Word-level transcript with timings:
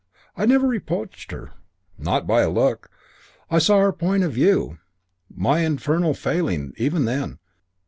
I 0.35 0.47
never 0.47 0.67
reproached 0.67 1.29
her, 1.31 1.51
not 1.99 2.25
by 2.25 2.41
a 2.41 2.49
look. 2.49 2.89
I 3.51 3.59
saw 3.59 3.81
her 3.81 3.93
point 3.93 4.23
of 4.23 4.33
view. 4.33 4.79
My 5.29 5.59
infernal 5.59 6.15
failing, 6.15 6.73
even 6.75 7.05
then. 7.05 7.37